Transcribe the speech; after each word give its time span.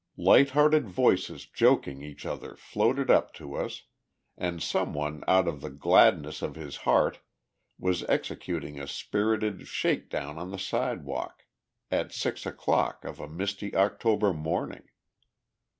Light 0.17 0.49
hearted 0.49 0.87
voices 0.89 1.45
joking 1.45 2.01
each 2.01 2.25
other 2.25 2.55
floated 2.55 3.11
up 3.11 3.35
to 3.35 3.53
us, 3.53 3.83
and 4.35 4.59
some 4.59 4.95
one 4.95 5.23
out 5.27 5.47
of 5.47 5.61
the 5.61 5.69
gladness 5.69 6.41
of 6.41 6.55
his 6.55 6.77
heart 6.89 7.19
was 7.77 8.01
executing 8.05 8.79
a 8.79 8.87
spirited 8.87 9.67
shake 9.67 10.09
down 10.09 10.39
on 10.39 10.49
the 10.49 10.57
sidewalk 10.57 11.43
at 11.91 12.11
six 12.11 12.47
o'clock 12.47 13.05
of 13.05 13.19
a 13.19 13.29
misty 13.29 13.75
October 13.75 14.33
morning. 14.33 14.89